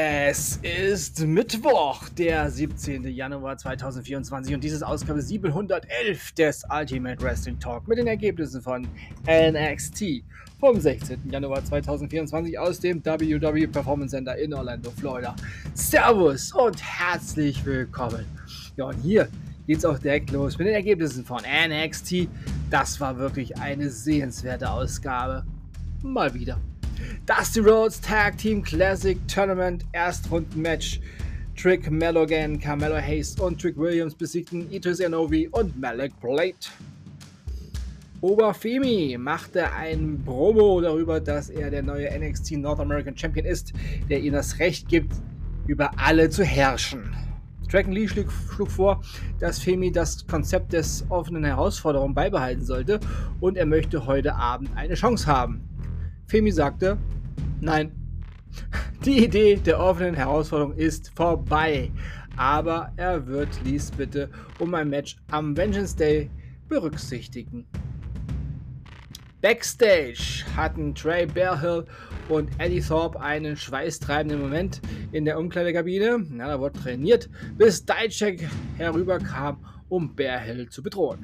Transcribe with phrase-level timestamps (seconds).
[0.00, 3.02] Es ist Mittwoch, der 17.
[3.08, 8.86] Januar 2024 und dieses Ausgabe 711 des Ultimate Wrestling Talk mit den Ergebnissen von
[9.26, 10.22] NXT
[10.60, 11.28] vom 16.
[11.28, 15.34] Januar 2024 aus dem WWE Performance Center in Orlando, Florida.
[15.74, 18.24] Servus und herzlich willkommen.
[18.76, 19.28] Ja, und hier
[19.66, 22.28] geht's auch direkt los mit den Ergebnissen von NXT.
[22.70, 25.44] Das war wirklich eine sehenswerte Ausgabe.
[26.04, 26.60] Mal wieder.
[27.28, 30.98] Dusty Rhodes Tag Team Classic Tournament Erstrunden-Match.
[31.54, 36.54] Trick Mellogan, Carmelo Hayes und Trick Williams besiegten Itus Anovi und Malik Blade.
[38.22, 43.74] Oberfemi machte ein Promo darüber, dass er der neue NXT North American Champion ist,
[44.08, 45.12] der ihm das Recht gibt,
[45.66, 47.14] über alle zu herrschen.
[47.70, 49.02] Dragon Lee schlug, schlug, vor,
[49.38, 52.98] dass Femi das Konzept des offenen Herausforderungen beibehalten sollte
[53.40, 55.68] und er möchte heute Abend eine Chance haben.
[56.26, 56.98] Femi sagte,
[57.60, 57.92] nein,
[59.04, 61.90] die Idee der offenen Herausforderung ist vorbei.
[62.36, 66.30] Aber er wird Lies bitte um ein Match am Vengeance Day
[66.68, 67.66] berücksichtigen.
[69.40, 71.84] Backstage hatten Trey Bearhill
[72.28, 74.80] und Eddie Thorpe einen schweißtreibenden Moment
[75.12, 76.26] in der Umkleidekabine.
[76.30, 78.40] Na, da wurde trainiert, bis Dijak
[78.76, 81.20] herüberkam, um Bearhill zu bedrohen.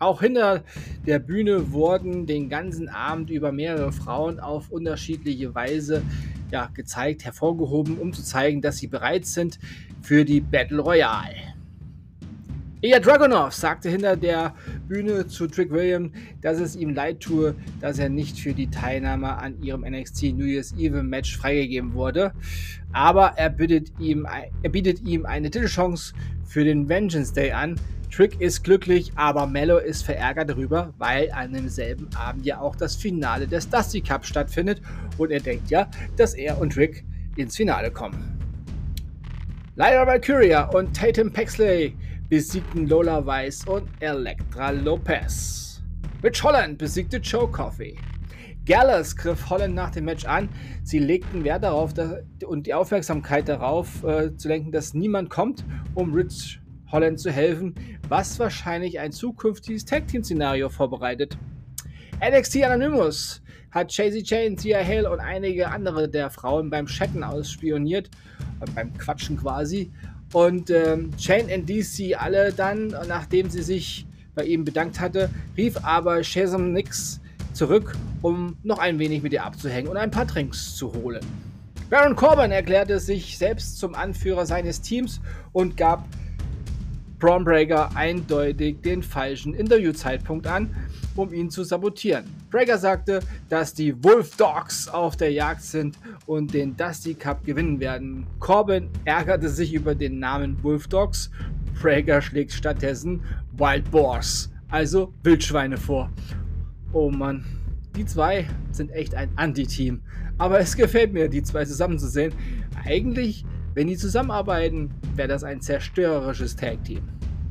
[0.00, 0.64] Auch hinter
[1.06, 6.02] der Bühne wurden den ganzen Abend über mehrere Frauen auf unterschiedliche Weise
[6.50, 9.58] ja, gezeigt, hervorgehoben, um zu zeigen, dass sie bereit sind
[10.00, 11.36] für die Battle Royale.
[12.80, 14.54] Ilya Dragunov sagte hinter der
[14.88, 19.36] Bühne zu Trick William, dass es ihm leid tue, dass er nicht für die Teilnahme
[19.36, 22.32] an ihrem NXT New Year's Eve Match freigegeben wurde.
[22.94, 24.26] Aber er bietet ihm,
[24.62, 26.14] er bietet ihm eine Titelchance
[26.46, 27.78] für den Vengeance Day an,
[28.10, 32.96] Trick ist glücklich, aber Mello ist verärgert darüber, weil an demselben Abend ja auch das
[32.96, 34.82] Finale des Dusty Cup stattfindet
[35.16, 37.04] und er denkt ja, dass er und Trick
[37.36, 38.36] ins Finale kommen.
[39.76, 41.94] Lyra Valkyria und Tatum Paxley
[42.28, 45.80] besiegten Lola Weiss und Elektra Lopez.
[46.22, 47.96] Rich Holland besiegte Joe Coffey.
[48.66, 50.48] Gallus griff Holland nach dem Match an.
[50.82, 55.64] Sie legten Wert darauf dass, und die Aufmerksamkeit darauf äh, zu lenken, dass niemand kommt,
[55.94, 56.59] um Rich
[56.92, 57.74] Holland zu helfen,
[58.08, 61.36] was wahrscheinlich ein zukünftiges Tag-Team-Szenario vorbereitet.
[62.20, 68.10] NXT Anonymous hat Chasey Chain, Tia Hale und einige andere der Frauen beim Chatten ausspioniert,
[68.60, 69.90] äh, beim Quatschen quasi.
[70.32, 75.76] Und ähm, Chain und DC alle dann, nachdem sie sich bei ihm bedankt hatte, rief
[75.82, 77.20] aber Shazam Nix
[77.52, 81.24] zurück, um noch ein wenig mit ihr abzuhängen und ein paar Drinks zu holen.
[81.88, 85.20] Baron Corbin erklärte sich selbst zum Anführer seines Teams
[85.52, 86.06] und gab
[87.20, 90.74] Braun Breaker eindeutig den falschen Interviewzeitpunkt an,
[91.14, 92.24] um ihn zu sabotieren.
[92.50, 93.20] Breaker sagte,
[93.50, 98.26] dass die Wolf Dogs auf der Jagd sind und den Dusty Cup gewinnen werden.
[98.38, 101.30] Corbin ärgerte sich über den Namen Wolf Dogs.
[101.80, 103.22] Breaker schlägt stattdessen
[103.52, 106.10] Wild Boars, also Wildschweine vor.
[106.92, 107.44] Oh Mann,
[107.96, 110.00] die zwei sind echt ein Anti-Team.
[110.38, 112.32] Aber es gefällt mir, die zwei zusammenzusehen.
[112.82, 113.44] Eigentlich
[113.74, 117.02] wenn die zusammenarbeiten, wäre das ein zerstörerisches Tag-Team.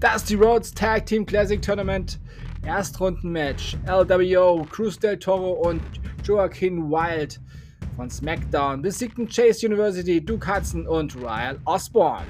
[0.00, 2.18] Dusty Rhodes Tag Team Classic Tournament
[2.64, 3.76] Erstrunden-Match.
[3.86, 5.80] LWO, Cruz del Toro und
[6.24, 7.40] Joaquin Wild
[7.96, 12.26] von SmackDown besiegten Chase University, Duke Hudson und Ryan Osborne.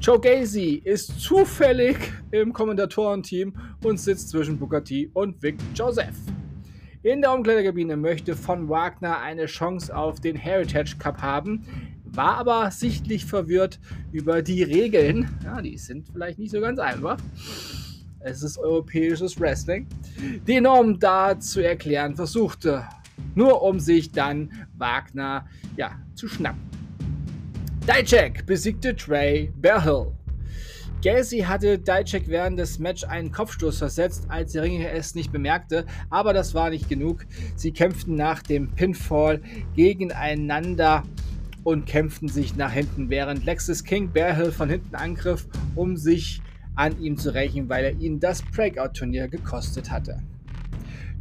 [0.00, 1.96] Joe Gacy ist zufällig
[2.32, 3.52] im Kommentatorenteam
[3.84, 6.16] und sitzt zwischen Booker T und Vic Joseph.
[7.04, 11.64] In der Umkleidekabine möchte von Wagner eine Chance auf den Heritage Cup haben,
[12.14, 13.80] war aber sichtlich verwirrt
[14.12, 15.28] über die Regeln.
[15.44, 17.18] Ja, die sind vielleicht nicht so ganz einfach.
[18.20, 19.86] Es ist europäisches Wrestling.
[20.46, 22.86] Die Norm da zu erklären versuchte.
[23.34, 25.46] Nur um sich dann Wagner
[25.76, 26.60] ja, zu schnappen.
[27.86, 30.12] Dijak besiegte Trey Berhill.
[31.02, 35.84] Gacy hatte Dijak während des Match einen Kopfstoß versetzt, als der Ringer es nicht bemerkte,
[36.08, 37.26] aber das war nicht genug.
[37.56, 39.42] Sie kämpften nach dem Pinfall
[39.74, 41.02] gegeneinander
[41.64, 46.42] und kämpften sich nach hinten, während Lexis King Bearhill von hinten angriff, um sich
[46.74, 50.18] an ihm zu rächen, weil er ihn das Breakout-Turnier gekostet hatte.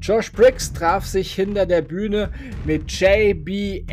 [0.01, 2.31] Josh Briggs traf sich hinter der Bühne
[2.65, 3.85] mit JBL.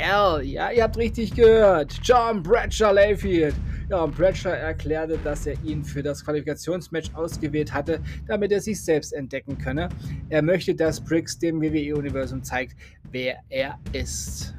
[0.42, 2.00] Ja, ihr habt richtig gehört.
[2.02, 3.54] John Bradshaw Layfield.
[3.90, 8.82] Ja, und Bradshaw erklärte, dass er ihn für das Qualifikationsmatch ausgewählt hatte, damit er sich
[8.82, 9.90] selbst entdecken könne.
[10.30, 12.74] Er möchte, dass Briggs dem WWE-Universum zeigt,
[13.10, 14.54] wer er ist.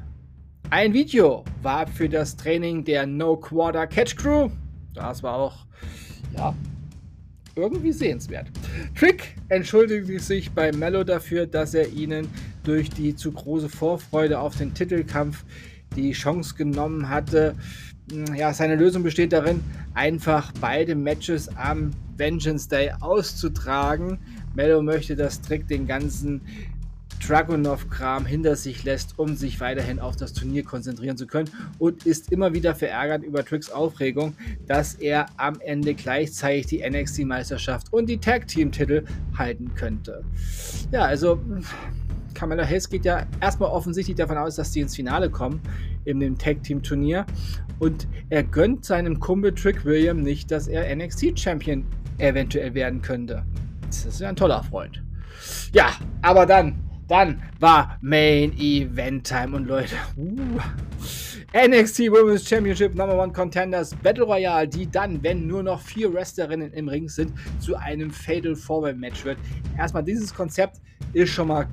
[0.72, 4.50] Ein Video war für das Training der No Quarter Catch Crew.
[4.94, 5.66] Das war auch,
[6.36, 6.54] ja,
[7.56, 8.46] irgendwie sehenswert.
[8.96, 12.28] Trick entschuldigte sich bei Mello dafür, dass er ihnen
[12.62, 15.44] durch die zu große Vorfreude auf den Titelkampf
[15.96, 17.56] die Chance genommen hatte.
[18.12, 19.64] Hm, ja, seine Lösung besteht darin,
[19.94, 24.20] einfach beide Matches am Vengeance Day auszutragen.
[24.54, 26.42] Mello möchte, dass Trick den ganzen
[27.30, 31.48] Dragunov-Kram hinter sich lässt, um sich weiterhin auf das Turnier konzentrieren zu können
[31.78, 34.34] und ist immer wieder verärgert über Tricks Aufregung,
[34.66, 39.04] dass er am Ende gleichzeitig die NXT-Meisterschaft und die Tag-Team-Titel
[39.38, 40.24] halten könnte.
[40.90, 41.40] Ja, also
[42.34, 45.60] Carmelo Hayes geht ja erstmal offensichtlich davon aus, dass die ins Finale kommen
[46.06, 47.26] in dem Tag-Team-Turnier
[47.78, 51.86] und er gönnt seinem Kumpel Trick William nicht, dass er NXT-Champion
[52.18, 53.44] eventuell werden könnte.
[53.86, 55.00] Das ist ja ein toller Freund.
[55.72, 55.92] Ja,
[56.22, 60.60] aber dann dann war Main Event Time und Leute, uh,
[61.52, 66.72] NXT Women's Championship Number One Contenders Battle Royale, die dann, wenn nur noch vier Wrestlerinnen
[66.72, 69.38] im Ring sind, zu einem Fatal Four Match wird.
[69.76, 70.80] Erstmal dieses Konzept
[71.12, 71.66] ist schon mal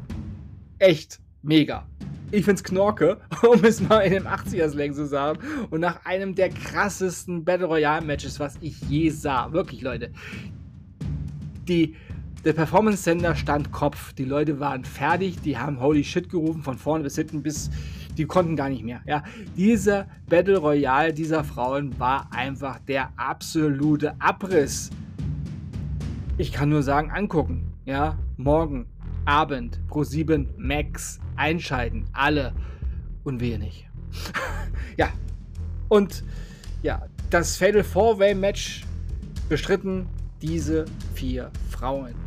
[0.79, 1.87] echt mega.
[2.31, 5.39] Ich find's Knorke, um es mal in dem 80er-Slang zu sagen.
[5.69, 9.53] Und nach einem der krassesten Battle Royale Matches, was ich je sah.
[9.53, 10.11] Wirklich, Leute.
[11.67, 11.95] Die
[12.47, 14.13] der Performance Center stand Kopf.
[14.13, 17.69] Die Leute waren fertig, die haben Holy Shit gerufen, von vorne bis hinten, bis
[18.17, 19.01] die konnten gar nicht mehr.
[19.05, 19.21] Ja,
[19.57, 24.91] dieser Battle Royale dieser Frauen war einfach der absolute Abriss.
[26.37, 27.73] Ich kann nur sagen, angucken.
[27.83, 28.85] Ja, morgen,
[29.25, 32.53] Abend, Pro 7, Max, einschalten, alle
[33.25, 33.89] und wehe nicht.
[34.95, 35.09] ja,
[35.89, 36.23] und
[36.81, 38.85] ja, das Fatal Four-Way Match
[39.49, 40.07] bestritten
[40.41, 42.26] diese vier Frauen.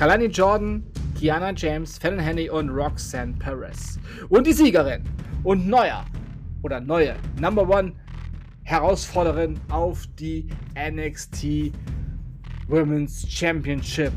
[0.00, 0.82] Kalani Jordan,
[1.14, 3.98] Kiana James, Fallon Henny und Roxanne Perez.
[4.30, 5.04] Und die Siegerin
[5.44, 6.06] und neuer
[6.62, 7.92] oder neue Number One
[8.62, 11.74] Herausforderin auf die NXT
[12.66, 14.14] Women's Championship.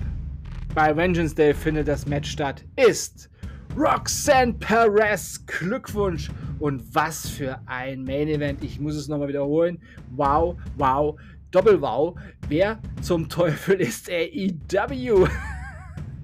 [0.74, 3.30] Bei Vengeance Day findet das Match statt, ist
[3.76, 5.46] Roxanne Perez.
[5.46, 6.32] Glückwunsch!
[6.60, 8.64] Und was für ein Main Event.
[8.64, 9.82] Ich muss es nochmal wiederholen.
[10.16, 11.20] Wow, wow,
[11.52, 12.18] Doppel-Wow.
[12.48, 15.28] Wer zum Teufel ist AEW?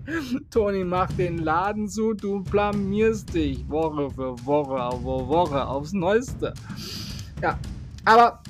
[0.50, 6.54] Tony macht den Laden zu, du blamierst dich Woche für Woche auf Woche aufs Neueste.
[7.42, 7.58] Ja,
[8.06, 8.42] aber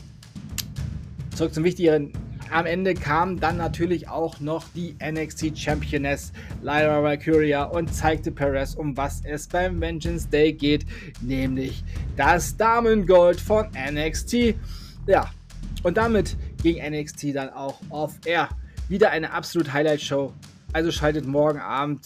[1.36, 2.14] zurück zum Wichtigeren.
[2.52, 6.34] Am Ende kam dann natürlich auch noch die NXT Championess
[6.64, 10.84] Lyra Valkyria und zeigte Perez, um was es beim Vengeance Day geht,
[11.22, 11.84] nämlich
[12.18, 14.56] das Damengold von NXT.
[15.06, 15.30] Ja,
[15.84, 18.50] und damit ging NXT dann auch off-air.
[18.88, 20.34] Wieder eine absolut Highlight-Show
[20.74, 22.02] also schaltet morgen Abend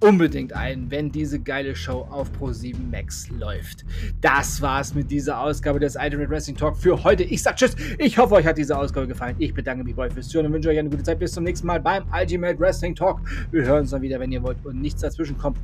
[0.00, 3.84] unbedingt ein, wenn diese geile Show auf Pro7 Max läuft.
[4.20, 7.22] Das war's mit dieser Ausgabe des Ultimate Wrestling Talk für heute.
[7.22, 7.76] Ich sag Tschüss.
[7.98, 9.36] Ich hoffe, euch hat diese Ausgabe gefallen.
[9.38, 11.18] Ich bedanke mich bei euch fürs Zuhören und wünsche euch eine gute Zeit.
[11.18, 13.20] Bis zum nächsten Mal beim Ultimate Wrestling Talk.
[13.50, 15.58] Wir hören uns dann wieder, wenn ihr wollt und nichts dazwischen kommt.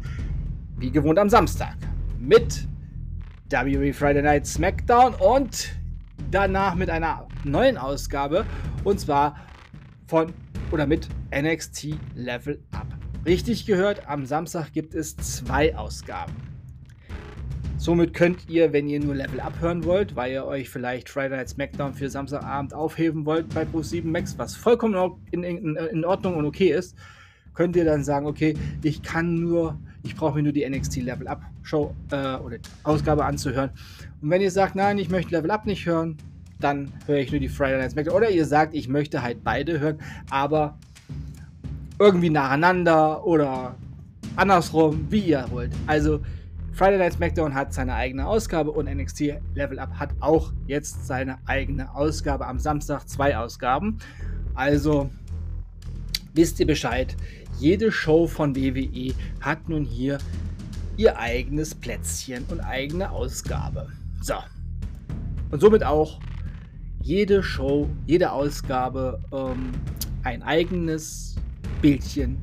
[0.76, 1.76] Wie gewohnt am Samstag
[2.18, 2.68] mit
[3.48, 5.70] WWE Friday Night SmackDown und
[6.30, 8.44] danach mit einer neuen Ausgabe
[8.84, 9.36] und zwar
[10.06, 10.32] von
[10.70, 12.86] oder mit NXT Level Up.
[13.24, 16.32] Richtig gehört, am Samstag gibt es zwei Ausgaben.
[17.76, 21.36] Somit könnt ihr, wenn ihr nur Level Up hören wollt, weil ihr euch vielleicht Friday
[21.36, 26.04] Night SmackDown für Samstagabend aufheben wollt bei Pro 7 Max, was vollkommen in, in, in
[26.04, 26.96] Ordnung und okay ist,
[27.54, 31.28] könnt ihr dann sagen, okay, ich kann nur, ich brauche mir nur die NXT Level
[31.28, 33.70] Up Show äh, oder Ausgabe anzuhören.
[34.20, 36.16] Und wenn ihr sagt, nein, ich möchte Level Up nicht hören,
[36.60, 38.16] dann höre ich nur die Friday Night SmackDown.
[38.16, 39.98] Oder ihr sagt, ich möchte halt beide hören,
[40.30, 40.78] aber
[41.98, 43.76] irgendwie nacheinander oder
[44.36, 45.72] andersrum, wie ihr wollt.
[45.86, 46.20] Also
[46.72, 51.38] Friday Night SmackDown hat seine eigene Ausgabe und NXT Level Up hat auch jetzt seine
[51.46, 52.46] eigene Ausgabe.
[52.46, 53.98] Am Samstag zwei Ausgaben.
[54.54, 55.10] Also
[56.34, 57.16] wisst ihr Bescheid.
[57.58, 60.18] Jede Show von WWE hat nun hier
[60.98, 63.88] ihr eigenes Plätzchen und eigene Ausgabe.
[64.20, 64.34] So.
[65.50, 66.20] Und somit auch
[67.06, 69.70] jede Show, jede Ausgabe ähm,
[70.24, 71.36] ein eigenes
[71.80, 72.36] Bildchen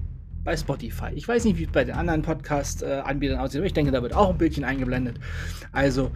[0.46, 1.10] bei Spotify.
[1.16, 4.14] Ich weiß nicht, wie es bei den anderen Podcast-Anbietern aussieht, aber ich denke, da wird
[4.14, 5.20] auch ein Bildchen eingeblendet.
[5.74, 6.12] Also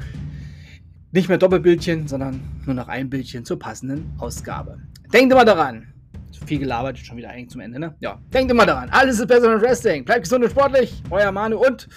[1.12, 4.80] nicht mehr Doppelbildchen, sondern nur noch ein Bildchen zur passenden Ausgabe.
[5.12, 5.94] Denkt immer daran.
[6.46, 7.96] Viel gelabert, schon wieder eigentlich zum Ende, ne?
[8.00, 8.90] Ja, denkt immer daran.
[8.92, 10.06] Alles ist besser mit Wrestling.
[10.06, 11.04] Bleibt gesund und sportlich.
[11.10, 11.90] Euer Manu und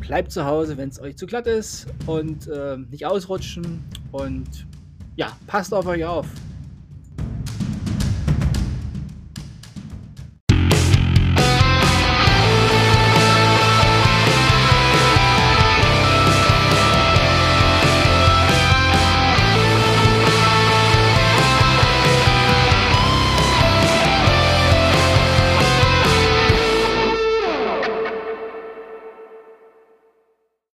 [0.00, 4.66] bleibt zu Hause, wenn es euch zu glatt ist und äh, nicht ausrutschen und
[5.16, 6.26] ja, passt auf euch auf.